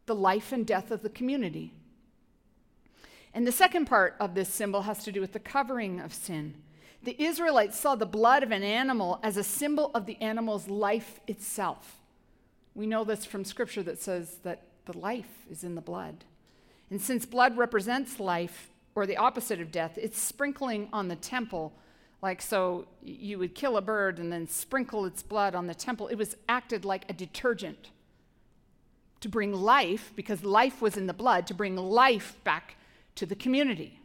[0.07, 1.75] the life and death of the community
[3.35, 6.55] and the second part of this symbol has to do with the covering of sin.
[7.03, 11.21] The Israelites saw the blood of an animal as a symbol of the animal's life
[11.27, 12.01] itself.
[12.75, 16.25] We know this from scripture that says that the life is in the blood.
[16.91, 21.73] And since blood represents life, or the opposite of death, it's sprinkling on the temple.
[22.21, 26.09] Like, so you would kill a bird and then sprinkle its blood on the temple.
[26.09, 27.91] It was acted like a detergent
[29.21, 32.77] to bring life, because life was in the blood, to bring life back
[33.19, 34.01] to the community.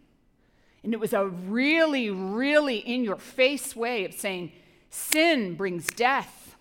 [0.83, 4.51] And it was a really, really in your face way of saying
[4.89, 6.55] sin brings death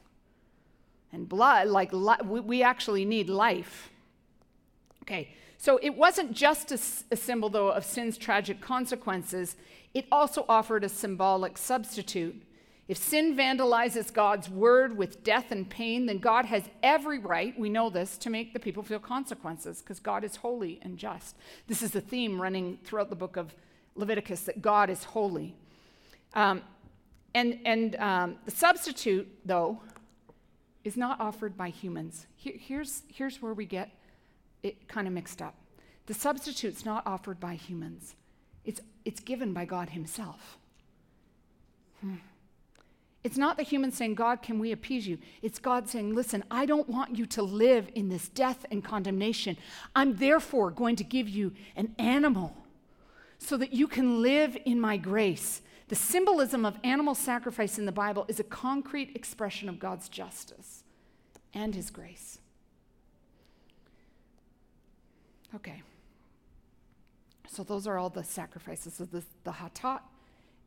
[1.12, 1.68] and blood.
[1.68, 3.90] Like li- we actually need life.
[5.02, 9.56] Okay, so it wasn't just a symbol, though, of sin's tragic consequences,
[9.94, 12.42] it also offered a symbolic substitute.
[12.88, 17.68] If sin vandalizes God's word with death and pain, then God has every right, we
[17.68, 21.36] know this, to make the people feel consequences because God is holy and just.
[21.68, 23.54] This is the theme running throughout the book of
[23.94, 25.54] Leviticus that God is holy.
[26.34, 26.62] Um,
[27.34, 29.80] And, and um, the substitute, though,
[30.84, 32.26] is not offered by humans.
[32.36, 33.88] Here, here's, here's where we get
[34.62, 35.54] it kind of mixed up.
[36.06, 38.16] The substitute's not offered by humans,
[38.64, 40.58] it's, it's given by God Himself.
[42.00, 42.16] Hmm.
[43.24, 45.18] It's not the human saying, God, can we appease you?
[45.42, 49.56] It's God saying, listen, I don't want you to live in this death and condemnation.
[49.94, 52.56] I'm therefore going to give you an animal
[53.38, 55.62] so that you can live in my grace.
[55.88, 60.82] The symbolism of animal sacrifice in the Bible is a concrete expression of God's justice
[61.54, 62.38] and his grace.
[65.54, 65.82] Okay.
[67.48, 70.00] So those are all the sacrifices of the, the hatat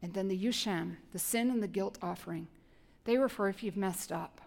[0.01, 2.47] and then the yusham, the sin and the guilt offering.
[3.05, 4.41] They refer if you've messed up.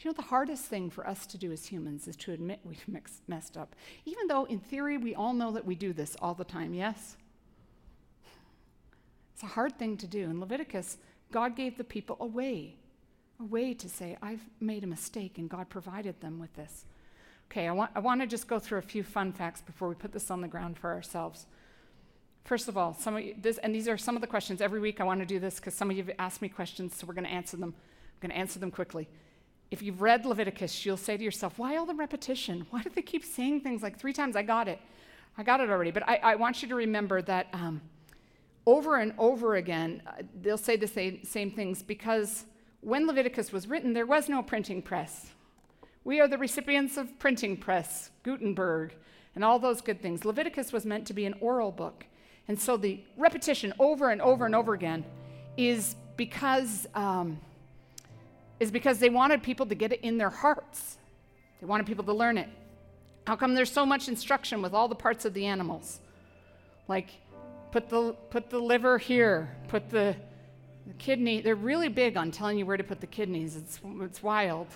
[0.00, 2.84] You know, the hardest thing for us to do as humans is to admit we've
[3.26, 3.74] messed up.
[4.04, 7.16] Even though, in theory, we all know that we do this all the time, yes?
[9.34, 10.24] It's a hard thing to do.
[10.24, 10.98] In Leviticus,
[11.32, 12.76] God gave the people a way,
[13.40, 16.84] a way to say, I've made a mistake, and God provided them with this.
[17.50, 19.94] Okay, I want, I want to just go through a few fun facts before we
[19.94, 21.46] put this on the ground for ourselves.
[22.48, 24.62] First of all, some of you, this, and these are some of the questions.
[24.62, 26.96] Every week I want to do this because some of you have asked me questions,
[26.96, 27.74] so we're going to answer them.
[27.76, 29.06] I'm going to answer them quickly.
[29.70, 32.66] If you've read Leviticus, you'll say to yourself, why all the repetition?
[32.70, 34.34] Why do they keep saying things like three times?
[34.34, 34.80] I got it.
[35.36, 35.90] I got it already.
[35.90, 37.82] But I, I want you to remember that um,
[38.64, 42.46] over and over again, uh, they'll say the same, same things because
[42.80, 45.32] when Leviticus was written, there was no printing press.
[46.02, 48.94] We are the recipients of printing press, Gutenberg,
[49.34, 50.24] and all those good things.
[50.24, 52.06] Leviticus was meant to be an oral book.
[52.48, 55.04] And so the repetition over and over and over again
[55.56, 57.38] is because, um,
[58.58, 60.96] is because they wanted people to get it in their hearts.
[61.60, 62.48] They wanted people to learn it.
[63.26, 66.00] How come there's so much instruction with all the parts of the animals?
[66.88, 67.10] Like,
[67.70, 70.16] put the, put the liver here, put the,
[70.86, 71.42] the kidney.
[71.42, 73.56] They're really big on telling you where to put the kidneys.
[73.56, 74.68] It's, it's wild.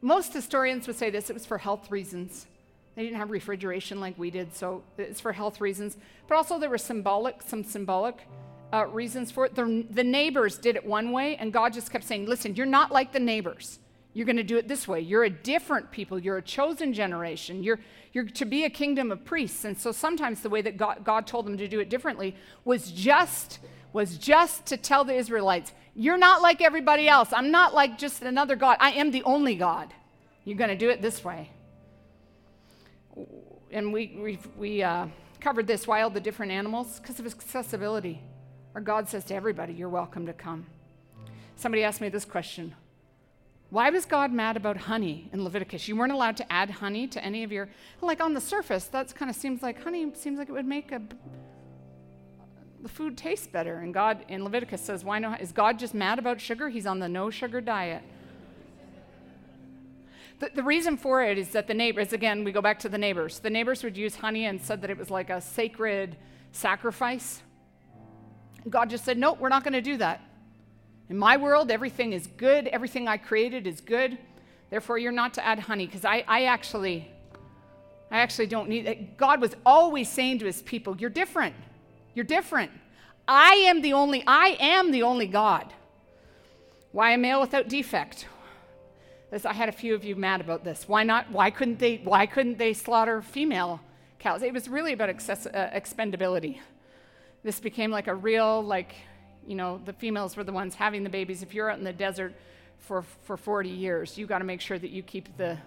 [0.00, 2.46] Most historians would say this it was for health reasons.
[2.94, 5.96] They didn't have refrigeration like we did, so it's for health reasons.
[6.28, 8.26] But also, there were symbolic, some symbolic
[8.72, 9.54] uh, reasons for it.
[9.54, 12.92] The, the neighbors did it one way, and God just kept saying, Listen, you're not
[12.92, 13.78] like the neighbors.
[14.12, 15.00] You're going to do it this way.
[15.00, 16.20] You're a different people.
[16.20, 17.64] You're a chosen generation.
[17.64, 17.80] You're,
[18.12, 19.64] you're to be a kingdom of priests.
[19.64, 22.92] And so sometimes the way that God, God told them to do it differently was
[22.92, 23.58] just
[23.94, 27.32] was just to tell the Israelites, you're not like everybody else.
[27.32, 28.76] I'm not like just another God.
[28.80, 29.94] I am the only God.
[30.44, 31.50] You're going to do it this way.
[33.74, 35.08] And we, we, we uh,
[35.40, 37.00] covered this why all the different animals?
[37.00, 38.22] Because of accessibility.
[38.72, 40.66] Or God says to everybody, you're welcome to come.
[41.56, 42.74] Somebody asked me this question
[43.70, 45.88] why was God mad about honey in Leviticus?
[45.88, 47.68] You weren't allowed to add honey to any of your,
[48.00, 50.92] like on the surface, that kind of seems like honey seems like it would make
[50.92, 51.02] a,
[52.80, 53.78] the food taste better.
[53.78, 55.32] And God in Leviticus says, why no?
[55.32, 56.68] Is God just mad about sugar?
[56.68, 58.04] He's on the no sugar diet.
[60.40, 62.98] The, the reason for it is that the neighbors, again, we go back to the
[62.98, 63.38] neighbors.
[63.38, 66.16] The neighbors would use honey and said that it was like a sacred
[66.52, 67.42] sacrifice.
[68.68, 70.22] God just said, no, we're not going to do that.
[71.08, 72.66] In my world, everything is good.
[72.68, 74.18] Everything I created is good.
[74.70, 77.10] Therefore, you're not to add honey because I, I actually,
[78.10, 79.16] I actually don't need it.
[79.18, 81.54] God was always saying to his people, You're different.
[82.14, 82.70] You're different.
[83.28, 85.72] I am the only, I am the only God.
[86.92, 88.26] Why a male without defect?
[89.44, 90.86] I had a few of you mad about this.
[90.86, 91.30] Why not?
[91.30, 91.96] Why couldn't they?
[92.04, 93.80] Why couldn't they slaughter female
[94.18, 94.42] cows?
[94.42, 96.58] It was really about excess, uh, expendability.
[97.42, 98.94] This became like a real like
[99.46, 101.42] you know, the females were the ones having the babies.
[101.42, 102.34] If you're out in the desert
[102.78, 105.58] for, for 40 years, you got to make sure that you keep the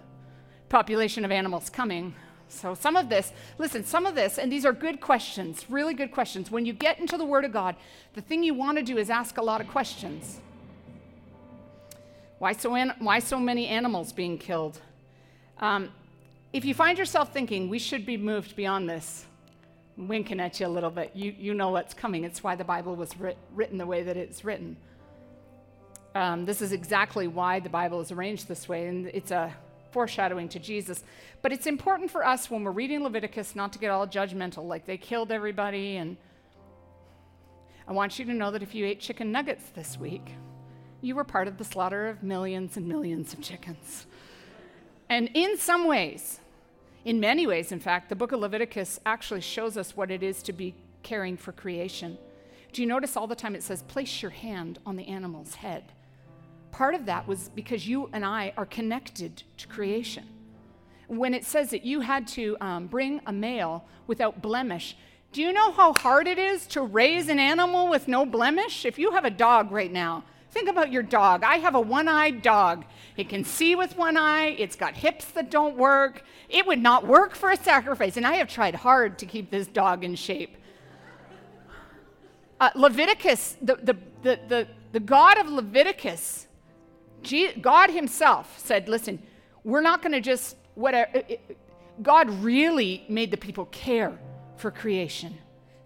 [0.68, 2.14] population of animals coming.
[2.48, 6.10] So, some of this, listen, some of this, and these are good questions, really good
[6.10, 6.50] questions.
[6.50, 7.76] When you get into the Word of God,
[8.14, 10.40] the thing you want to do is ask a lot of questions.
[12.38, 14.80] Why so, an, why so many animals being killed?
[15.58, 15.90] Um,
[16.52, 19.26] if you find yourself thinking we should be moved beyond this,
[19.98, 21.10] winking at you a little bit.
[21.14, 22.24] You, you know what's coming.
[22.24, 24.76] It's why the Bible was writ- written the way that it's written.
[26.14, 29.52] Um, this is exactly why the Bible is arranged this way, and it's a
[29.90, 31.02] foreshadowing to Jesus.
[31.42, 34.86] But it's important for us when we're reading Leviticus not to get all judgmental, like
[34.86, 35.96] they killed everybody.
[35.96, 36.16] And
[37.86, 40.34] I want you to know that if you ate chicken nuggets this week,
[41.00, 44.06] you were part of the slaughter of millions and millions of chickens.
[45.08, 46.40] And in some ways,
[47.04, 50.42] in many ways, in fact, the book of Leviticus actually shows us what it is
[50.42, 52.18] to be caring for creation.
[52.72, 55.84] Do you notice all the time it says, place your hand on the animal's head?
[56.70, 60.24] Part of that was because you and I are connected to creation.
[61.06, 64.94] When it says that you had to um, bring a male without blemish,
[65.32, 68.86] Do you know how hard it is to raise an animal with no blemish?
[68.86, 71.42] If you have a dog right now, think about your dog.
[71.42, 72.84] I have a one eyed dog.
[73.16, 76.22] It can see with one eye, it's got hips that don't work.
[76.48, 79.66] It would not work for a sacrifice, and I have tried hard to keep this
[79.66, 80.56] dog in shape.
[82.60, 86.46] Uh, Leviticus, the, the, the, the, the God of Leviticus,
[87.60, 89.22] God Himself said, Listen,
[89.64, 91.10] we're not going to just, whatever.
[91.14, 91.54] Uh, uh, uh,
[92.02, 94.18] God really made the people care
[94.56, 95.36] for creation.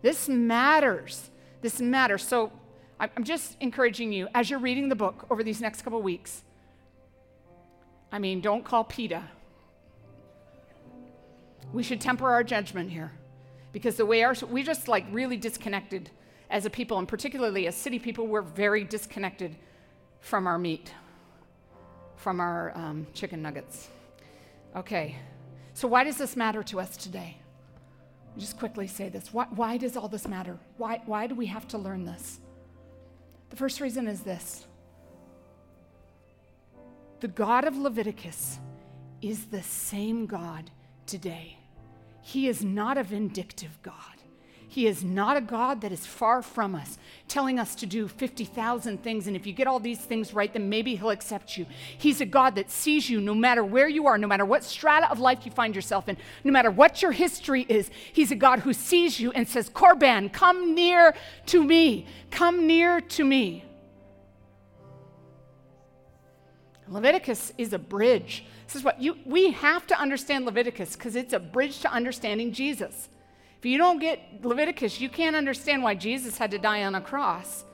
[0.02, 1.30] This matters.
[1.62, 2.22] This matters.
[2.22, 2.52] So
[3.00, 6.44] I'm just encouraging you as you're reading the book over these next couple weeks.
[8.12, 9.22] I mean, don't call PETA.
[11.72, 13.12] We should temper our judgment here
[13.72, 16.10] because the way our, we just like really disconnected
[16.50, 19.56] as a people, and particularly as city people, we're very disconnected
[20.20, 20.92] from our meat,
[22.16, 23.88] from our um, chicken nuggets.
[24.76, 25.16] Okay,
[25.72, 27.38] so why does this matter to us today?
[28.36, 29.32] Just quickly say this.
[29.32, 30.58] Why, why does all this matter?
[30.76, 32.38] Why, why do we have to learn this?
[33.52, 34.66] The first reason is this
[37.20, 38.58] the God of Leviticus
[39.20, 40.70] is the same God
[41.04, 41.58] today.
[42.22, 44.21] He is not a vindictive God.
[44.72, 46.96] He is not a God that is far from us,
[47.28, 50.70] telling us to do 50,000 things, and if you get all these things right, then
[50.70, 51.66] maybe He'll accept you.
[51.98, 55.10] He's a God that sees you no matter where you are, no matter what strata
[55.10, 57.90] of life you find yourself in, no matter what your history is.
[58.14, 61.14] He's a God who sees you and says, Corban, come near
[61.48, 62.06] to me.
[62.30, 63.66] Come near to me.
[66.88, 68.46] Leviticus is a bridge.
[68.64, 72.54] This is what you, we have to understand Leviticus because it's a bridge to understanding
[72.54, 73.10] Jesus.
[73.62, 77.00] If you don't get Leviticus, you can't understand why Jesus had to die on a
[77.00, 77.64] cross.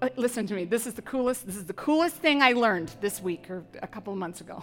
[0.00, 0.64] Uh, listen to me.
[0.64, 1.44] This is the coolest.
[1.44, 4.62] This is the coolest thing I learned this week or a couple of months ago.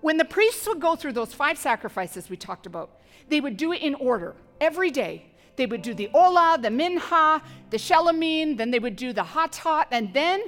[0.00, 2.90] When the priests would go through those five sacrifices we talked about,
[3.28, 5.26] they would do it in order every day.
[5.54, 9.86] They would do the olah, the Minha, the shelomim, then they would do the hatat,
[9.92, 10.42] and then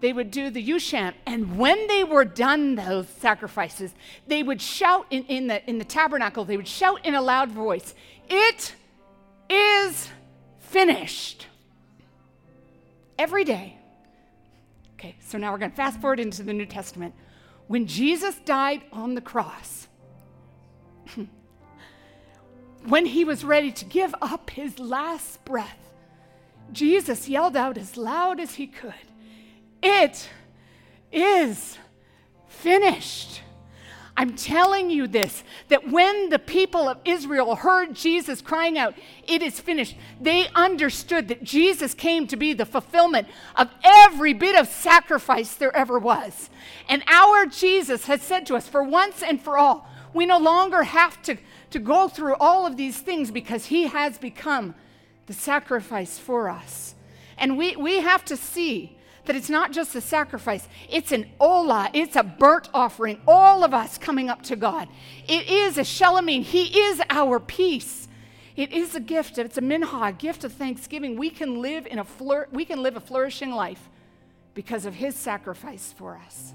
[0.00, 1.14] they would do the yusham.
[1.24, 3.94] And when they were done those sacrifices,
[4.26, 7.50] they would shout in, in, the, in the tabernacle, they would shout in a loud
[7.50, 7.94] voice,
[8.28, 8.74] it
[9.48, 10.08] is
[10.58, 11.46] finished.
[13.18, 13.78] Every day.
[14.94, 17.14] Okay, so now we're going to fast forward into the New Testament.
[17.66, 19.88] When Jesus died on the cross,
[22.86, 25.90] when he was ready to give up his last breath,
[26.72, 28.94] Jesus yelled out as loud as he could,
[29.82, 30.28] It
[31.12, 31.78] is
[32.48, 33.42] finished.
[34.16, 38.94] I'm telling you this that when the people of Israel heard Jesus crying out,
[39.26, 44.56] It is finished, they understood that Jesus came to be the fulfillment of every bit
[44.56, 46.48] of sacrifice there ever was.
[46.88, 50.82] And our Jesus has said to us, for once and for all, we no longer
[50.82, 51.36] have to,
[51.70, 54.74] to go through all of these things because he has become
[55.26, 56.94] the sacrifice for us.
[57.36, 58.95] And we, we have to see
[59.26, 63.74] that it's not just a sacrifice, it's an olah, it's a burnt offering, all of
[63.74, 64.88] us coming up to God.
[65.28, 68.08] It is a shelomim, He is our peace.
[68.56, 71.16] It is a gift, it's a minha, a gift of thanksgiving.
[71.16, 72.06] We can live in a
[72.50, 73.90] we can live a flourishing life
[74.54, 76.54] because of his sacrifice for us.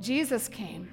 [0.00, 0.90] Jesus came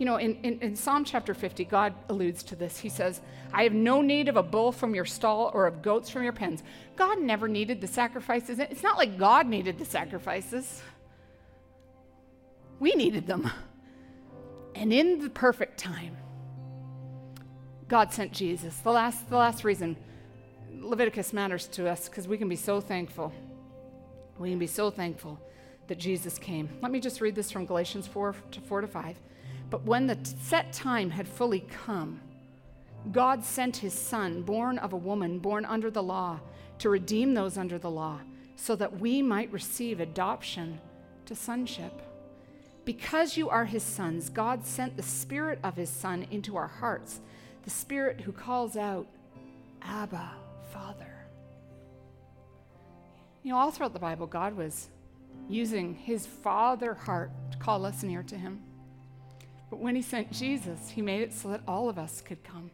[0.00, 2.78] you know, in, in, in, Psalm chapter 50, God alludes to this.
[2.78, 3.20] He says,
[3.52, 6.32] I have no need of a bull from your stall or of goats from your
[6.32, 6.62] pens.
[6.96, 8.58] God never needed the sacrifices.
[8.58, 10.82] It's not like God needed the sacrifices,
[12.78, 13.50] we needed them.
[14.74, 16.16] And in the perfect time,
[17.86, 18.76] God sent Jesus.
[18.78, 19.98] The last, the last reason
[20.78, 23.34] Leviticus matters to us because we can be so thankful.
[24.38, 25.38] We can be so thankful
[25.88, 26.70] that Jesus came.
[26.80, 29.16] Let me just read this from Galatians 4 to 4 to 5.
[29.70, 32.20] But when the set time had fully come,
[33.12, 36.40] God sent his son, born of a woman, born under the law,
[36.78, 38.18] to redeem those under the law,
[38.56, 40.80] so that we might receive adoption
[41.26, 42.02] to sonship.
[42.84, 47.20] Because you are his sons, God sent the Spirit of his Son into our hearts,
[47.62, 49.06] the Spirit who calls out,
[49.82, 50.32] Abba,
[50.72, 51.14] Father.
[53.42, 54.88] You know, all throughout the Bible, God was
[55.48, 58.62] using his Father heart to call us near to him.
[59.70, 62.70] But when he sent Jesus, he made it so that all of us could come.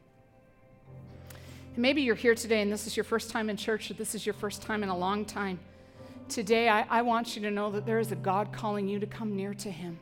[1.75, 4.15] And maybe you're here today and this is your first time in church, or this
[4.15, 5.59] is your first time in a long time.
[6.29, 9.07] Today, I, I want you to know that there is a God calling you to
[9.07, 10.01] come near to him.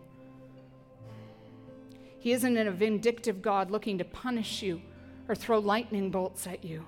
[2.19, 4.81] He isn't a vindictive God looking to punish you
[5.29, 6.87] or throw lightning bolts at you.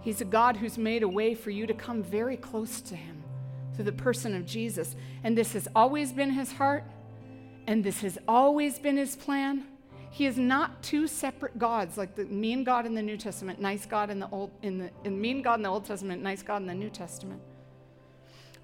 [0.00, 3.24] He's a God who's made a way for you to come very close to him
[3.74, 4.94] through the person of Jesus.
[5.24, 6.84] And this has always been his heart,
[7.68, 9.62] and this has always been his plan.
[10.10, 13.84] He is not two separate gods, like the mean God in the New Testament, nice
[13.84, 16.62] God in the Old in the in mean God in the Old Testament, nice God
[16.62, 17.42] in the New Testament.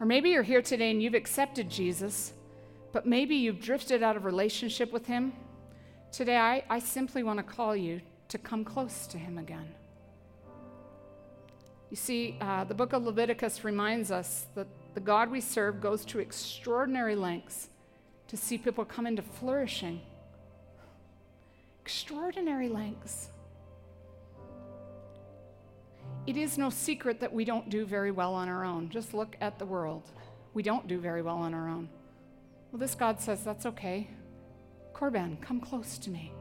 [0.01, 2.33] Or maybe you're here today and you've accepted Jesus,
[2.93, 5.35] but maybe you've drifted out of relationship with him.
[6.11, 9.69] Today, I, I simply want to call you to come close to him again.
[11.91, 16.07] You see, uh, the book of Leviticus reminds us that the God we serve goes
[16.07, 17.69] to extraordinary lengths
[18.35, 20.01] to see people come into flourishing.
[21.83, 23.31] Extraordinary lengths.
[26.27, 28.89] It is no secret that we don't do very well on our own.
[28.89, 30.11] Just look at the world.
[30.53, 31.89] We don't do very well on our own.
[32.73, 34.09] Well, this God says, that's okay.
[34.95, 36.33] Corban, come close to me.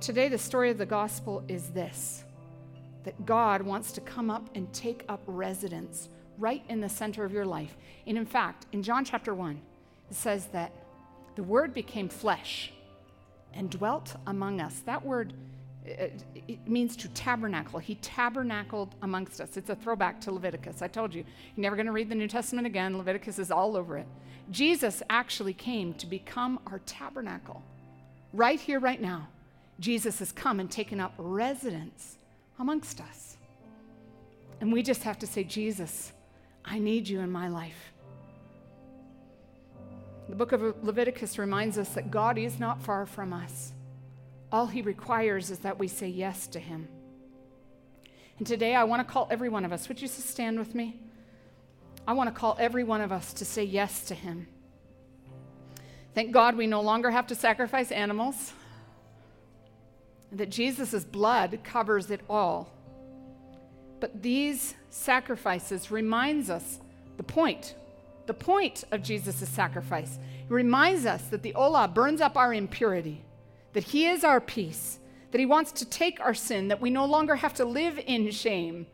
[0.00, 2.24] Today, the story of the gospel is this
[3.04, 6.08] that God wants to come up and take up residence
[6.40, 7.76] right in the center of your life.
[8.06, 9.60] And in fact, in John chapter 1,
[10.10, 10.72] it says that
[11.36, 12.72] the word became flesh
[13.54, 14.80] and dwelt among us.
[14.86, 15.34] That word
[15.84, 17.78] it, it means to tabernacle.
[17.78, 19.56] He tabernacled amongst us.
[19.56, 20.82] It's a throwback to Leviticus.
[20.82, 21.24] I told you,
[21.56, 22.98] you're never going to read the New Testament again.
[22.98, 24.06] Leviticus is all over it.
[24.50, 27.62] Jesus actually came to become our tabernacle.
[28.32, 29.28] Right here, right now,
[29.78, 32.18] Jesus has come and taken up residence
[32.58, 33.36] amongst us.
[34.60, 36.12] And we just have to say, Jesus,
[36.64, 37.92] I need you in my life.
[40.28, 43.72] The book of Leviticus reminds us that God is not far from us.
[44.52, 46.88] All he requires is that we say yes to him.
[48.38, 51.00] And today I want to call every one of us, would you stand with me?
[52.06, 54.46] I want to call every one of us to say yes to him.
[56.14, 58.52] Thank God we no longer have to sacrifice animals,
[60.32, 62.72] that Jesus' blood covers it all.
[64.00, 66.80] But these sacrifices reminds us
[67.16, 67.74] the point,
[68.26, 70.18] the point of Jesus' sacrifice.
[70.48, 73.22] It reminds us that the Olah burns up our impurity
[73.72, 74.98] that He is our peace,
[75.30, 78.30] that He wants to take our sin, that we no longer have to live in
[78.30, 78.86] shame.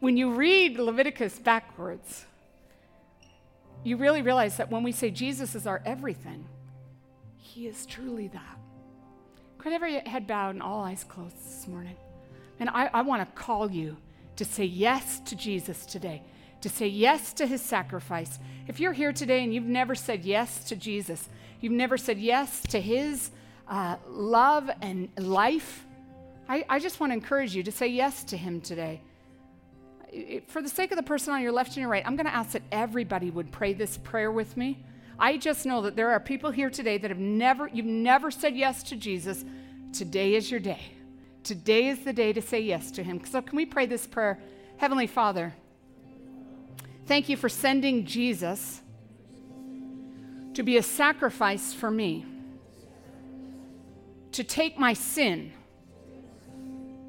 [0.00, 2.26] When you read Leviticus backwards,
[3.82, 6.46] you really realize that when we say Jesus is our everything,
[7.38, 8.58] He is truly that.
[9.58, 11.96] Could every head bowed and all eyes closed this morning?
[12.60, 13.96] And I, I want to call you
[14.36, 16.22] to say yes to Jesus today,
[16.60, 18.38] to say yes to his sacrifice.
[18.68, 21.28] If you're here today and you've never said yes to Jesus,
[21.60, 23.32] you've never said yes to his
[23.68, 25.86] uh, love and life,
[26.50, 29.00] I, I just want to encourage you to say yes to Him today.
[30.48, 32.34] For the sake of the person on your left and your right, I'm going to
[32.34, 34.84] ask that everybody would pray this prayer with me.
[35.16, 38.56] I just know that there are people here today that have never, you've never said
[38.56, 39.44] yes to Jesus.
[39.92, 40.80] Today is your day.
[41.42, 43.24] Today is the day to say yes to Him.
[43.24, 44.38] So, can we pray this prayer?
[44.76, 45.54] Heavenly Father,
[47.06, 48.82] thank you for sending Jesus
[50.54, 52.26] to be a sacrifice for me
[54.32, 55.52] to take my sin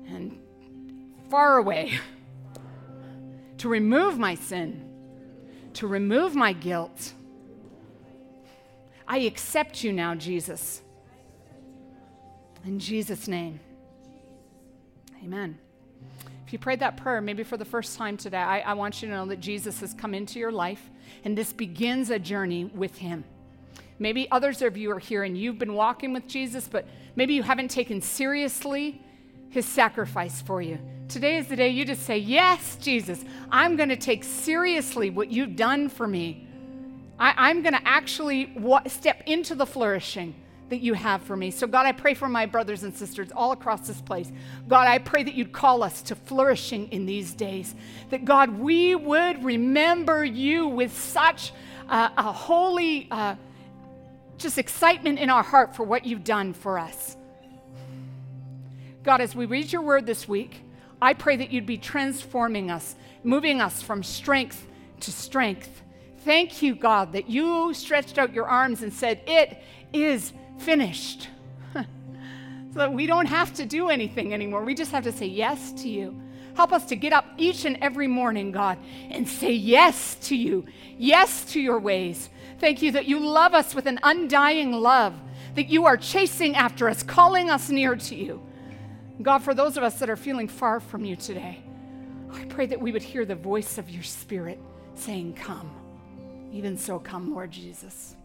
[0.08, 0.38] and
[1.30, 2.00] far away,
[3.58, 4.90] to remove my sin,
[5.74, 7.14] to remove my guilt.
[9.08, 10.82] I accept you now, Jesus.
[12.66, 13.60] In Jesus' name,
[15.24, 15.57] amen.
[16.45, 19.07] If you prayed that prayer, maybe for the first time today, I, I want you
[19.07, 20.89] to know that Jesus has come into your life,
[21.24, 23.24] and this begins a journey with Him.
[23.99, 27.43] Maybe others of you are here and you've been walking with Jesus, but maybe you
[27.43, 28.99] haven't taken seriously
[29.51, 30.80] his sacrifice for you.
[31.07, 35.30] Today is the day you just say, Yes, Jesus, I'm going to take seriously what
[35.30, 36.47] you've done for me.
[37.19, 40.34] I, am going to actually wa- step into the flourishing
[40.72, 41.51] that you have for me.
[41.51, 44.32] So, God, I pray for my brothers and sisters all across this place.
[44.67, 47.76] God, I pray that you'd call us to flourishing in these days.
[48.09, 51.53] That, God, we would remember you with such
[51.88, 53.07] uh, a holy.
[53.11, 53.36] Uh,
[54.41, 57.15] just excitement in our heart for what you've done for us.
[59.03, 60.61] God, as we read your word this week,
[61.01, 64.67] I pray that you'd be transforming us, moving us from strength
[65.01, 65.82] to strength.
[66.24, 69.61] Thank you, God, that you stretched out your arms and said, It
[69.93, 71.30] is finished.
[71.74, 71.84] so
[72.76, 74.64] that we don't have to do anything anymore.
[74.64, 76.20] We just have to say yes to you.
[76.55, 78.78] Help us to get up each and every morning, God,
[79.09, 80.66] and say yes to you,
[80.97, 82.30] yes to your ways,
[82.62, 85.16] Thank you that you love us with an undying love,
[85.55, 88.39] that you are chasing after us, calling us near to you.
[89.20, 91.57] God, for those of us that are feeling far from you today,
[92.32, 94.59] I pray that we would hear the voice of your Spirit
[94.93, 95.72] saying, Come.
[96.51, 98.16] Even so, come, Lord Jesus.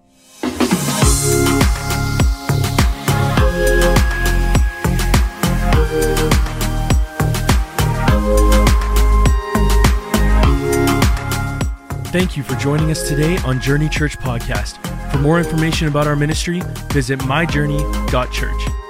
[12.16, 14.78] Thank you for joining us today on Journey Church Podcast.
[15.12, 18.86] For more information about our ministry, visit myjourney.church.